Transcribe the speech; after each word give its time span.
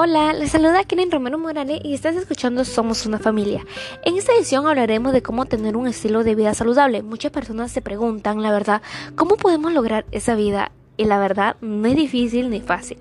Hola, 0.00 0.32
les 0.32 0.52
saluda 0.52 0.84
Karen 0.84 1.10
Romero 1.10 1.38
Morales 1.38 1.80
y 1.82 1.92
estás 1.92 2.14
escuchando 2.14 2.64
Somos 2.64 3.04
una 3.04 3.18
familia. 3.18 3.66
En 4.04 4.16
esta 4.16 4.32
edición 4.32 4.68
hablaremos 4.68 5.12
de 5.12 5.22
cómo 5.22 5.46
tener 5.46 5.76
un 5.76 5.88
estilo 5.88 6.22
de 6.22 6.36
vida 6.36 6.54
saludable. 6.54 7.02
Muchas 7.02 7.32
personas 7.32 7.72
se 7.72 7.82
preguntan, 7.82 8.40
la 8.40 8.52
verdad, 8.52 8.80
¿cómo 9.16 9.36
podemos 9.36 9.72
lograr 9.72 10.06
esa 10.12 10.36
vida? 10.36 10.70
Y 10.96 11.06
la 11.06 11.18
verdad, 11.18 11.56
no 11.62 11.88
es 11.88 11.96
difícil 11.96 12.48
ni 12.48 12.60
fácil. 12.60 12.98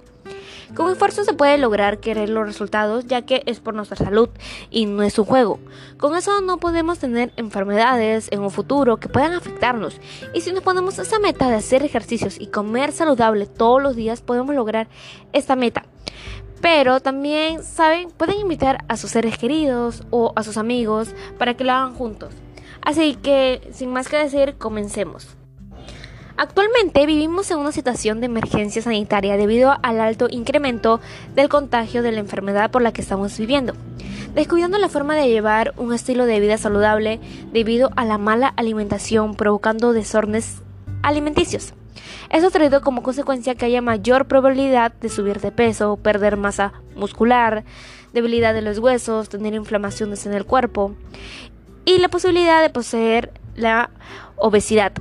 Con 0.74 0.92
esfuerzo 0.92 1.24
se 1.24 1.34
puede 1.34 1.60
lograr 1.60 2.00
querer 2.00 2.30
los 2.30 2.48
resultados 2.48 3.06
ya 3.06 3.22
que 3.22 3.44
es 3.46 3.60
por 3.60 3.76
nuestra 3.76 3.96
salud 3.96 4.30
y 4.72 4.88
no 4.88 5.04
es 5.04 5.20
un 5.20 5.26
juego. 5.26 5.60
Con 6.00 6.16
eso 6.18 6.42
no 6.42 6.58
podemos 6.58 6.98
tener 6.98 7.32
enfermedades 7.36 8.28
en 8.32 8.40
un 8.40 8.50
futuro 8.50 8.98
que 8.98 9.08
puedan 9.08 9.34
afectarnos. 9.34 10.02
Y 10.34 10.42
si 10.42 10.52
nos 10.52 10.64
ponemos 10.64 10.98
esa 10.98 11.20
meta 11.20 11.48
de 11.48 11.58
hacer 11.58 11.84
ejercicios 11.84 12.42
y 12.42 12.48
comer 12.48 12.92
saludable 12.92 13.46
todos 13.46 13.84
los 13.84 13.96
días, 13.96 14.22
podemos 14.22 14.56
lograr 14.56 14.88
esta 15.32 15.56
meta. 15.56 15.86
Pero 16.62 17.00
también, 17.00 17.64
¿saben? 17.64 18.10
Pueden 18.10 18.40
invitar 18.40 18.84
a 18.88 18.98
sus 18.98 19.12
seres 19.12 19.38
queridos 19.38 20.04
o 20.10 20.34
a 20.36 20.44
sus 20.44 20.58
amigos 20.58 21.14
para 21.38 21.56
que 21.56 21.64
lo 21.64 21.72
hagan 21.72 21.94
juntos. 21.94 22.34
Así 22.82 23.16
que, 23.16 23.70
sin 23.72 23.92
más 23.92 24.08
que 24.08 24.18
decir, 24.18 24.56
comencemos. 24.58 25.38
Actualmente 26.40 27.06
vivimos 27.08 27.50
en 27.50 27.58
una 27.58 27.72
situación 27.72 28.20
de 28.20 28.28
emergencia 28.28 28.82
sanitaria 28.82 29.38
debido 29.38 29.76
al 29.82 30.00
alto 30.00 30.28
incremento 30.30 31.02
del 31.34 31.50
contagio 31.50 32.04
de 32.04 32.12
la 32.12 32.20
enfermedad 32.20 32.70
por 32.70 32.84
la 32.84 32.92
que 32.92 33.02
estamos 33.02 33.40
viviendo, 33.40 33.74
descuidando 34.36 34.78
la 34.78 34.88
forma 34.88 35.16
de 35.16 35.30
llevar 35.30 35.74
un 35.78 35.94
estilo 35.94 36.28
de 36.28 36.40
vida 36.40 36.60
saludable 36.60 37.20
debido 37.52 37.90
a 37.96 38.06
la 38.06 38.20
mala 38.20 38.50
alimentación 38.50 39.34
provocando 39.34 39.94
desórdenes 39.94 40.62
alimenticios. 41.02 41.74
Esto 42.30 42.52
traído 42.52 42.82
como 42.82 43.04
consecuencia 43.04 43.56
que 43.56 43.66
haya 43.66 43.82
mayor 43.82 44.28
probabilidad 44.28 44.94
de 44.94 45.10
subir 45.10 45.40
de 45.40 45.52
peso, 45.52 45.98
perder 45.98 46.38
masa 46.38 46.74
muscular, 46.96 47.64
debilidad 48.14 48.54
de 48.54 48.62
los 48.62 48.80
huesos, 48.80 49.30
tener 49.30 49.54
inflamaciones 49.54 50.26
en 50.26 50.34
el 50.34 50.46
cuerpo 50.46 50.96
y 51.86 52.00
la 52.00 52.10
posibilidad 52.10 52.62
de 52.62 52.70
poseer 52.70 53.32
la 53.56 53.90
obesidad, 54.36 54.92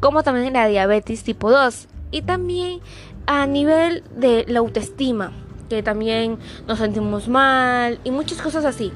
como 0.00 0.22
también 0.22 0.52
la 0.52 0.66
diabetes 0.66 1.24
tipo 1.24 1.50
2 1.50 1.88
y 2.10 2.22
también 2.22 2.80
a 3.26 3.46
nivel 3.46 4.04
de 4.14 4.44
la 4.48 4.60
autoestima, 4.60 5.32
que 5.68 5.82
también 5.82 6.38
nos 6.66 6.78
sentimos 6.78 7.28
mal 7.28 7.98
y 8.04 8.10
muchas 8.10 8.40
cosas 8.40 8.64
así. 8.64 8.92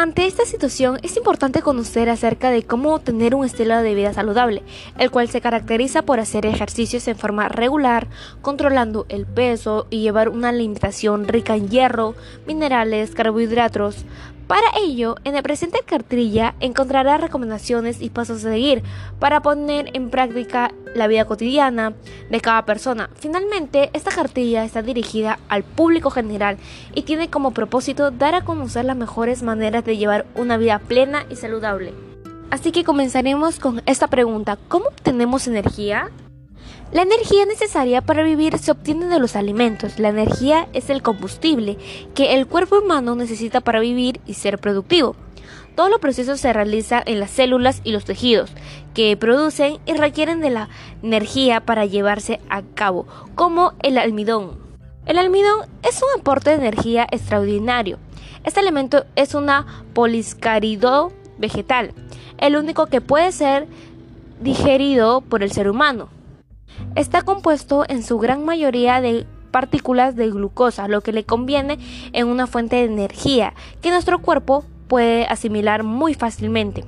Ante 0.00 0.28
esta 0.28 0.44
situación 0.44 1.00
es 1.02 1.16
importante 1.16 1.60
conocer 1.60 2.08
acerca 2.08 2.52
de 2.52 2.62
cómo 2.62 3.00
tener 3.00 3.34
un 3.34 3.44
estilo 3.44 3.82
de 3.82 3.96
vida 3.96 4.12
saludable, 4.12 4.62
el 4.96 5.10
cual 5.10 5.28
se 5.28 5.40
caracteriza 5.40 6.02
por 6.02 6.20
hacer 6.20 6.46
ejercicios 6.46 7.08
en 7.08 7.18
forma 7.18 7.48
regular, 7.48 8.06
controlando 8.40 9.06
el 9.08 9.26
peso 9.26 9.88
y 9.90 10.02
llevar 10.02 10.28
una 10.28 10.50
alimentación 10.50 11.26
rica 11.26 11.56
en 11.56 11.68
hierro, 11.68 12.14
minerales, 12.46 13.10
carbohidratos, 13.10 14.04
para 14.48 14.68
ello, 14.78 15.16
en 15.24 15.34
la 15.34 15.42
presente 15.42 15.80
cartilla 15.84 16.54
encontrarás 16.58 17.20
recomendaciones 17.20 18.00
y 18.00 18.08
pasos 18.08 18.38
a 18.46 18.48
seguir 18.48 18.82
para 19.18 19.42
poner 19.42 19.90
en 19.92 20.08
práctica 20.08 20.72
la 20.94 21.06
vida 21.06 21.26
cotidiana 21.26 21.92
de 22.30 22.40
cada 22.40 22.64
persona. 22.64 23.10
Finalmente, 23.14 23.90
esta 23.92 24.10
cartilla 24.10 24.64
está 24.64 24.80
dirigida 24.80 25.38
al 25.50 25.64
público 25.64 26.10
general 26.10 26.56
y 26.94 27.02
tiene 27.02 27.28
como 27.28 27.50
propósito 27.50 28.10
dar 28.10 28.34
a 28.34 28.44
conocer 28.44 28.86
las 28.86 28.96
mejores 28.96 29.42
maneras 29.42 29.84
de 29.84 29.98
llevar 29.98 30.24
una 30.34 30.56
vida 30.56 30.78
plena 30.78 31.26
y 31.28 31.36
saludable. 31.36 31.92
Así 32.50 32.72
que 32.72 32.84
comenzaremos 32.84 33.58
con 33.58 33.82
esta 33.84 34.08
pregunta, 34.08 34.56
¿cómo 34.68 34.86
obtenemos 34.86 35.46
energía? 35.46 36.10
La 36.90 37.02
energía 37.02 37.44
necesaria 37.44 38.00
para 38.00 38.22
vivir 38.22 38.56
se 38.56 38.70
obtiene 38.70 39.06
de 39.06 39.18
los 39.18 39.36
alimentos. 39.36 39.98
La 39.98 40.08
energía 40.08 40.68
es 40.72 40.88
el 40.88 41.02
combustible 41.02 41.76
que 42.14 42.34
el 42.34 42.46
cuerpo 42.46 42.78
humano 42.78 43.14
necesita 43.14 43.60
para 43.60 43.78
vivir 43.78 44.22
y 44.26 44.32
ser 44.32 44.58
productivo. 44.58 45.14
Todos 45.74 45.90
los 45.90 46.00
procesos 46.00 46.40
se 46.40 46.50
realizan 46.50 47.02
en 47.04 47.20
las 47.20 47.30
células 47.30 47.82
y 47.84 47.92
los 47.92 48.06
tejidos, 48.06 48.50
que 48.94 49.14
producen 49.18 49.76
y 49.84 49.92
requieren 49.92 50.40
de 50.40 50.48
la 50.48 50.70
energía 51.02 51.60
para 51.60 51.84
llevarse 51.84 52.40
a 52.48 52.62
cabo, 52.62 53.06
como 53.34 53.74
el 53.82 53.98
almidón. 53.98 54.58
El 55.04 55.18
almidón 55.18 55.68
es 55.82 56.02
un 56.02 56.20
aporte 56.20 56.50
de 56.50 56.56
energía 56.56 57.06
extraordinario. 57.10 57.98
Este 58.44 58.60
elemento 58.60 59.04
es 59.14 59.34
una 59.34 59.84
poliscárido 59.92 61.12
vegetal, 61.36 61.92
el 62.38 62.56
único 62.56 62.86
que 62.86 63.02
puede 63.02 63.30
ser 63.30 63.66
digerido 64.40 65.20
por 65.20 65.42
el 65.42 65.52
ser 65.52 65.68
humano. 65.68 66.08
Está 66.98 67.22
compuesto 67.22 67.84
en 67.88 68.02
su 68.02 68.18
gran 68.18 68.44
mayoría 68.44 69.00
de 69.00 69.24
partículas 69.52 70.16
de 70.16 70.30
glucosa, 70.30 70.88
lo 70.88 71.00
que 71.00 71.12
le 71.12 71.22
conviene 71.22 71.78
en 72.12 72.26
una 72.26 72.48
fuente 72.48 72.74
de 72.74 72.86
energía 72.86 73.54
que 73.80 73.92
nuestro 73.92 74.18
cuerpo 74.20 74.64
puede 74.88 75.24
asimilar 75.26 75.84
muy 75.84 76.14
fácilmente. 76.14 76.84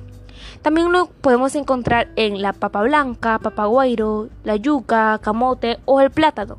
También 0.61 0.91
lo 0.91 1.05
podemos 1.05 1.55
encontrar 1.55 2.09
en 2.17 2.41
la 2.41 2.51
papa 2.51 2.81
blanca, 2.81 3.39
papa 3.39 3.67
guairo, 3.67 4.27
la 4.43 4.57
yuca, 4.57 5.17
camote 5.23 5.79
o 5.85 6.01
el 6.01 6.11
plátano. 6.11 6.57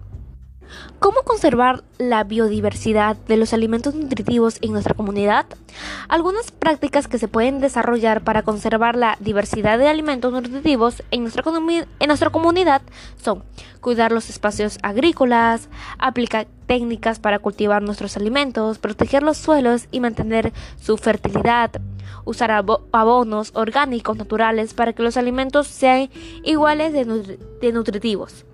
¿Cómo 0.99 1.23
conservar 1.23 1.83
la 1.99 2.25
biodiversidad 2.25 3.17
de 3.17 3.37
los 3.37 3.53
alimentos 3.53 3.95
nutritivos 3.95 4.59
en 4.62 4.73
nuestra 4.73 4.95
comunidad? 4.95 5.47
Algunas 6.09 6.50
prácticas 6.50 7.09
que 7.09 7.19
se 7.19 7.28
pueden 7.28 7.61
desarrollar 7.61 8.23
para 8.23 8.43
conservar 8.43 8.97
la 8.97 9.17
diversidad 9.21 9.78
de 9.78 9.89
alimentos 9.89 10.33
nutritivos 10.33 11.03
en 11.11 11.22
nuestra, 11.22 12.31
comunidad 12.31 12.83
son 13.22 13.43
cuidar 13.81 14.12
los 14.12 14.31
espacios 14.31 14.78
agrícolas, 14.83 15.69
aplicar 15.99 16.47
técnicas 16.67 17.19
para 17.19 17.41
cultivar 17.41 17.83
nuestros 17.83 18.17
alimentos, 18.17 18.78
proteger 18.78 19.22
los 19.22 19.37
suelos 19.37 19.89
y 19.91 20.01
mantener 20.01 20.53
su 20.81 20.97
fertilidad, 20.97 21.72
usar 22.25 22.51
abonos 22.51 23.51
orgánicos 23.55 24.17
naturales 24.17 24.72
para 24.72 24.93
que 24.93 25.03
los 25.03 25.17
alimentos 25.17 25.67
sean 25.67 26.11
iguales 26.45 26.93
de 26.93 27.72
nutritivos. 27.72 28.45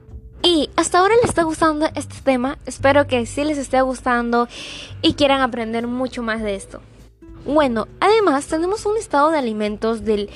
Y 0.42 0.70
hasta 0.76 0.98
ahora 1.00 1.14
les 1.16 1.30
está 1.30 1.42
gustando 1.42 1.86
este 1.94 2.14
tema, 2.22 2.58
espero 2.64 3.06
que 3.06 3.26
sí 3.26 3.44
les 3.44 3.58
esté 3.58 3.80
gustando 3.80 4.48
y 5.02 5.14
quieran 5.14 5.40
aprender 5.40 5.86
mucho 5.86 6.22
más 6.22 6.42
de 6.42 6.54
esto. 6.54 6.80
Bueno, 7.44 7.88
además 8.00 8.46
tenemos 8.46 8.84
un 8.86 8.94
listado 8.94 9.30
de 9.30 9.38
alimentos 9.38 10.04
del 10.04 10.30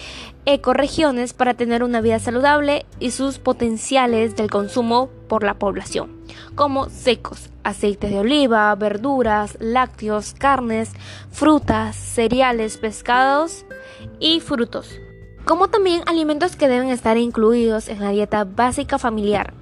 ecoregiones 0.44 1.34
para 1.34 1.54
tener 1.54 1.84
una 1.84 2.00
vida 2.00 2.18
saludable 2.18 2.84
y 2.98 3.10
sus 3.10 3.38
potenciales 3.38 4.34
del 4.34 4.50
consumo 4.50 5.08
por 5.28 5.44
la 5.44 5.54
población, 5.54 6.10
como 6.54 6.88
secos, 6.88 7.50
aceites 7.62 8.10
de 8.10 8.18
oliva, 8.18 8.74
verduras, 8.74 9.56
lácteos, 9.60 10.34
carnes, 10.34 10.90
frutas, 11.30 11.94
cereales, 11.94 12.76
pescados 12.76 13.66
y 14.18 14.40
frutos 14.40 14.88
como 15.44 15.68
también 15.68 16.02
alimentos 16.06 16.56
que 16.56 16.68
deben 16.68 16.88
estar 16.88 17.16
incluidos 17.16 17.88
en 17.88 18.00
la 18.00 18.10
dieta 18.10 18.44
básica 18.44 18.98
familiar, 18.98 19.54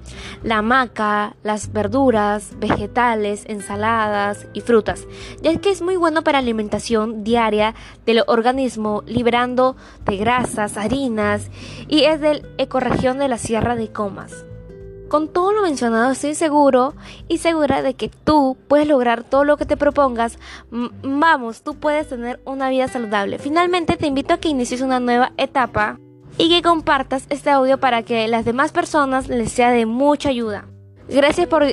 la 0.43 0.61
maca, 0.61 1.35
las 1.43 1.71
verduras, 1.71 2.51
vegetales, 2.59 3.43
ensaladas 3.47 4.47
y 4.53 4.61
frutas, 4.61 5.07
ya 5.41 5.55
que 5.57 5.71
es 5.71 5.81
muy 5.81 5.95
bueno 5.95 6.23
para 6.23 6.39
alimentación 6.39 7.23
diaria 7.23 7.73
del 8.05 8.23
organismo, 8.27 9.03
liberando 9.05 9.75
de 10.05 10.17
grasas, 10.17 10.77
harinas 10.77 11.49
y 11.87 12.03
es 12.03 12.21
del 12.21 12.47
ecorregión 12.57 13.17
de 13.17 13.27
la 13.27 13.37
Sierra 13.37 13.75
de 13.75 13.91
Comas. 13.91 14.45
Con 15.11 15.27
todo 15.27 15.51
lo 15.51 15.63
mencionado 15.63 16.09
estoy 16.09 16.35
seguro 16.35 16.93
y 17.27 17.39
segura 17.39 17.81
de 17.81 17.95
que 17.95 18.07
tú 18.07 18.55
puedes 18.69 18.87
lograr 18.87 19.25
todo 19.25 19.43
lo 19.43 19.57
que 19.57 19.65
te 19.65 19.75
propongas. 19.75 20.39
vamos, 21.03 21.63
tú 21.63 21.75
puedes 21.75 22.07
tener 22.07 22.39
una 22.45 22.69
vida 22.69 22.87
saludable. 22.87 23.37
Finalmente 23.37 23.97
te 23.97 24.07
invito 24.07 24.33
a 24.33 24.37
que 24.37 24.47
inicies 24.47 24.79
una 24.79 25.01
nueva 25.01 25.33
etapa 25.35 25.99
y 26.37 26.47
que 26.47 26.61
compartas 26.61 27.25
este 27.29 27.49
audio 27.49 27.77
para 27.77 28.03
que 28.03 28.25
las 28.29 28.45
demás 28.45 28.71
personas 28.71 29.27
les 29.27 29.51
sea 29.51 29.71
de 29.71 29.85
mucha 29.85 30.29
ayuda. 30.29 30.69
Gracias 31.09 31.49
por 31.49 31.65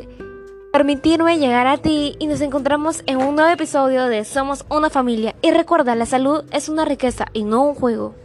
permitirme 0.73 1.39
llegar 1.39 1.69
a 1.69 1.77
ti 1.77 2.17
y 2.19 2.27
nos 2.27 2.41
encontramos 2.41 3.05
en 3.07 3.19
un 3.19 3.37
nuevo 3.37 3.53
episodio 3.53 4.07
de 4.07 4.25
Somos 4.25 4.67
una 4.69 4.91
familia. 4.91 5.37
Y 5.43 5.53
recuerda, 5.53 5.95
la 5.95 6.07
salud 6.07 6.43
es 6.51 6.69
una 6.69 6.85
riqueza 6.85 7.27
y 7.33 7.45
no 7.45 7.63
un 7.63 7.77
juego. 7.77 8.17